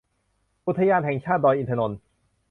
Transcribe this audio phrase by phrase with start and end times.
[0.67, 1.99] อุทยานแห่งชาติดอยอินทนนท์